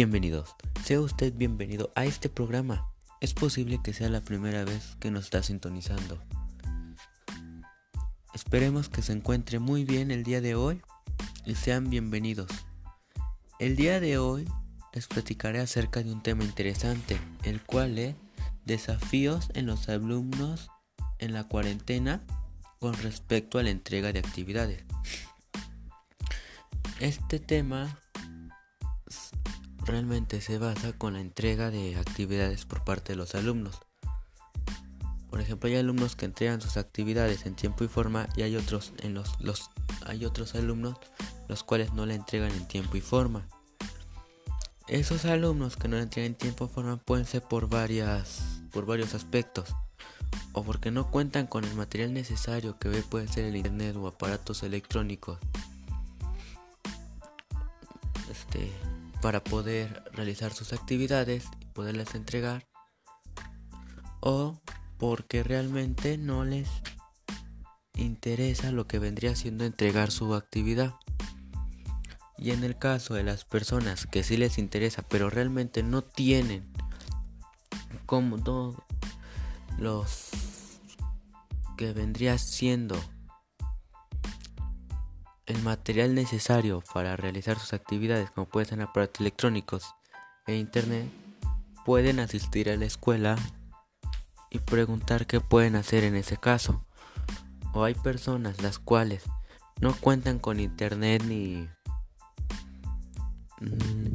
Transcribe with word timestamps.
Bienvenidos, 0.00 0.54
sea 0.84 1.00
usted 1.00 1.34
bienvenido 1.34 1.90
a 1.96 2.04
este 2.04 2.28
programa. 2.28 2.88
Es 3.20 3.34
posible 3.34 3.80
que 3.82 3.92
sea 3.92 4.08
la 4.08 4.20
primera 4.20 4.62
vez 4.62 4.94
que 5.00 5.10
nos 5.10 5.24
está 5.24 5.42
sintonizando. 5.42 6.22
Esperemos 8.32 8.88
que 8.88 9.02
se 9.02 9.12
encuentre 9.12 9.58
muy 9.58 9.84
bien 9.84 10.12
el 10.12 10.22
día 10.22 10.40
de 10.40 10.54
hoy 10.54 10.80
y 11.44 11.56
sean 11.56 11.90
bienvenidos. 11.90 12.46
El 13.58 13.74
día 13.74 13.98
de 13.98 14.18
hoy 14.18 14.48
les 14.92 15.08
platicaré 15.08 15.58
acerca 15.58 16.00
de 16.00 16.12
un 16.12 16.22
tema 16.22 16.44
interesante, 16.44 17.18
el 17.42 17.60
cual 17.60 17.98
es 17.98 18.14
desafíos 18.66 19.48
en 19.54 19.66
los 19.66 19.88
alumnos 19.88 20.70
en 21.18 21.32
la 21.32 21.48
cuarentena 21.48 22.22
con 22.78 22.94
respecto 22.94 23.58
a 23.58 23.64
la 23.64 23.70
entrega 23.70 24.12
de 24.12 24.20
actividades. 24.20 24.84
Este 27.00 27.40
tema 27.40 27.98
realmente 29.88 30.40
se 30.40 30.58
basa 30.58 30.92
con 30.92 31.14
la 31.14 31.20
entrega 31.20 31.70
de 31.70 31.96
actividades 31.96 32.64
por 32.66 32.84
parte 32.84 33.12
de 33.12 33.16
los 33.16 33.34
alumnos. 33.34 33.80
Por 35.30 35.40
ejemplo, 35.40 35.68
hay 35.68 35.76
alumnos 35.76 36.14
que 36.14 36.26
entregan 36.26 36.60
sus 36.60 36.76
actividades 36.76 37.46
en 37.46 37.54
tiempo 37.54 37.84
y 37.84 37.88
forma 37.88 38.28
y 38.36 38.42
hay 38.42 38.56
otros 38.56 38.92
en 38.98 39.14
los, 39.14 39.40
los 39.40 39.70
hay 40.06 40.24
otros 40.24 40.54
alumnos 40.54 40.96
los 41.48 41.64
cuales 41.64 41.92
no 41.94 42.06
la 42.06 42.14
entregan 42.14 42.52
en 42.52 42.68
tiempo 42.68 42.96
y 42.96 43.00
forma. 43.00 43.46
Esos 44.86 45.24
alumnos 45.24 45.76
que 45.76 45.88
no 45.88 45.96
la 45.96 46.02
entregan 46.02 46.32
en 46.32 46.38
tiempo 46.38 46.66
y 46.66 46.68
forma 46.68 46.98
pueden 46.98 47.26
ser 47.26 47.42
por 47.42 47.68
varias 47.68 48.60
por 48.72 48.84
varios 48.84 49.14
aspectos 49.14 49.74
o 50.52 50.62
porque 50.64 50.90
no 50.90 51.10
cuentan 51.10 51.46
con 51.46 51.64
el 51.64 51.74
material 51.74 52.12
necesario 52.12 52.78
que 52.78 52.90
puede 53.02 53.28
ser 53.28 53.44
el 53.44 53.56
internet 53.56 53.96
o 53.96 54.06
aparatos 54.06 54.62
electrónicos. 54.62 55.38
Este 58.30 58.70
para 59.20 59.42
poder 59.42 60.04
realizar 60.12 60.52
sus 60.52 60.72
actividades 60.72 61.44
y 61.60 61.66
poderlas 61.66 62.14
entregar 62.14 62.66
o 64.20 64.60
porque 64.98 65.42
realmente 65.42 66.18
no 66.18 66.44
les 66.44 66.68
interesa 67.94 68.72
lo 68.72 68.86
que 68.86 68.98
vendría 68.98 69.34
siendo 69.36 69.64
entregar 69.64 70.10
su 70.10 70.34
actividad. 70.34 70.94
Y 72.36 72.52
en 72.52 72.62
el 72.62 72.78
caso 72.78 73.14
de 73.14 73.24
las 73.24 73.44
personas 73.44 74.06
que 74.06 74.22
sí 74.22 74.36
les 74.36 74.58
interesa, 74.58 75.02
pero 75.02 75.28
realmente 75.28 75.82
no 75.82 76.02
tienen 76.02 76.70
como 78.06 78.36
los 79.78 80.30
que 81.76 81.92
vendría 81.92 82.38
siendo 82.38 82.96
el 85.48 85.62
material 85.62 86.14
necesario 86.14 86.82
para 86.92 87.16
realizar 87.16 87.58
sus 87.58 87.72
actividades, 87.72 88.30
como 88.30 88.46
pueden 88.46 88.68
ser 88.68 88.80
aparatos 88.82 89.20
electrónicos 89.20 89.94
e 90.46 90.56
internet, 90.56 91.10
pueden 91.86 92.20
asistir 92.20 92.68
a 92.68 92.76
la 92.76 92.84
escuela 92.84 93.36
y 94.50 94.58
preguntar 94.58 95.26
qué 95.26 95.40
pueden 95.40 95.74
hacer 95.74 96.04
en 96.04 96.16
ese 96.16 96.36
caso. 96.36 96.84
O 97.72 97.84
hay 97.84 97.94
personas 97.94 98.62
las 98.62 98.78
cuales 98.78 99.24
no 99.80 99.94
cuentan 99.94 100.38
con 100.38 100.60
internet 100.60 101.22
ni 101.24 101.68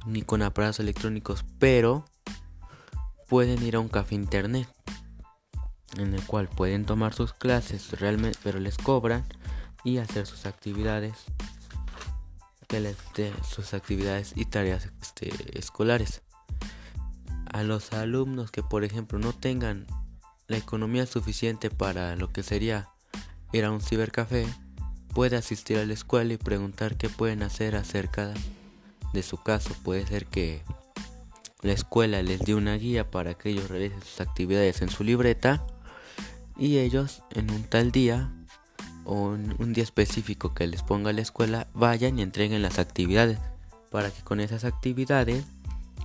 ni 0.06 0.22
con 0.22 0.42
aparatos 0.42 0.80
electrónicos, 0.80 1.44
pero 1.60 2.06
pueden 3.28 3.62
ir 3.64 3.76
a 3.76 3.80
un 3.80 3.90
café 3.90 4.16
internet 4.16 4.70
en 5.98 6.14
el 6.14 6.26
cual 6.26 6.48
pueden 6.48 6.86
tomar 6.86 7.14
sus 7.14 7.34
clases 7.34 8.00
realmente, 8.00 8.40
pero 8.44 8.60
les 8.60 8.78
cobran 8.78 9.26
y 9.84 9.98
hacer 9.98 10.26
sus 10.26 10.46
actividades 10.46 11.26
sus 13.48 13.74
actividades 13.74 14.34
y 14.36 14.46
tareas 14.46 14.90
este, 15.02 15.32
escolares. 15.58 16.22
A 17.46 17.62
los 17.62 17.94
alumnos 17.94 18.50
que 18.50 18.64
por 18.64 18.84
ejemplo 18.84 19.20
no 19.20 19.32
tengan 19.34 19.86
la 20.48 20.58
economía 20.58 21.06
suficiente 21.06 21.70
para 21.70 22.16
lo 22.16 22.32
que 22.32 22.42
sería 22.42 22.90
ir 23.52 23.66
a 23.66 23.72
un 23.72 23.80
cibercafé, 23.80 24.48
puede 25.14 25.38
asistir 25.38 25.78
a 25.78 25.86
la 25.86 25.94
escuela 25.94 26.34
y 26.34 26.38
preguntar 26.38 26.98
qué 26.98 27.10
pueden 27.10 27.44
hacer 27.44 27.76
acerca 27.76 28.34
de 29.14 29.22
su 29.22 29.38
caso. 29.38 29.76
Puede 29.84 30.08
ser 30.08 30.26
que 30.26 30.64
la 31.62 31.74
escuela 31.74 32.24
les 32.24 32.40
dé 32.40 32.56
una 32.56 32.76
guía 32.76 33.12
para 33.12 33.36
que 33.36 33.50
ellos 33.50 33.70
realicen 33.70 34.02
sus 34.02 34.20
actividades 34.20 34.82
en 34.82 34.90
su 34.90 35.04
libreta 35.04 35.64
y 36.58 36.80
ellos 36.80 37.22
en 37.30 37.52
un 37.52 37.64
tal 37.64 37.92
día 37.92 38.34
o 39.06 39.14
un, 39.16 39.74
día 39.74 39.84
específico 39.84 40.54
que 40.54 40.68
les 40.68 40.84
ponga 40.84 41.14
la 41.14 41.22
escuela 41.22 41.68
vayan 41.74 42.20
y 42.20 42.22
entreguen 42.22 42.62
las 42.62 42.80
actividades 42.80 43.40
para 43.92 44.10
que 44.10 44.22
con 44.22 44.40
esas 44.40 44.64
actividades 44.64 45.46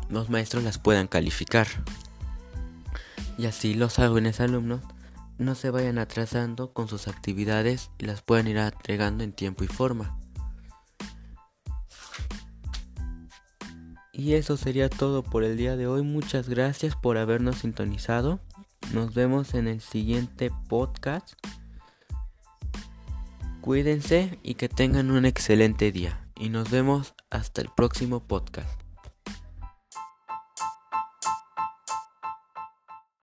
los 0.08 0.30
maestros 0.30 0.64
las 0.64 0.78
puedan 0.78 1.06
calificar. 1.06 1.66
Y 3.36 3.46
así 3.46 3.74
los 3.74 3.96
jóvenes 3.96 4.40
alumnos 4.40 4.80
no 5.38 5.54
se 5.54 5.70
vayan 5.70 5.98
atrasando 5.98 6.72
con 6.72 6.88
sus 6.88 7.08
actividades 7.08 7.90
y 7.98 8.06
las 8.06 8.22
puedan 8.22 8.48
ir 8.48 8.56
entregando 8.56 9.22
en 9.24 9.32
tiempo 9.32 9.64
y 9.64 9.68
forma. 9.68 10.18
Y 14.12 14.34
eso 14.34 14.56
sería 14.56 14.90
todo 14.90 15.22
por 15.22 15.44
el 15.44 15.56
día 15.56 15.76
de 15.76 15.86
hoy. 15.86 16.02
Muchas 16.02 16.48
gracias 16.48 16.96
por 16.96 17.18
habernos 17.18 17.58
sintonizado. 17.58 18.40
Nos 18.92 19.14
vemos 19.14 19.54
en 19.54 19.68
el 19.68 19.80
siguiente 19.80 20.50
podcast. 20.68 21.34
Cuídense 23.60 24.38
y 24.42 24.54
que 24.54 24.68
tengan 24.68 25.10
un 25.10 25.26
excelente 25.26 25.92
día. 25.92 26.28
Y 26.36 26.48
nos 26.48 26.70
vemos 26.70 27.14
hasta 27.30 27.60
el 27.60 27.68
próximo 27.76 28.20
podcast. 28.20 28.87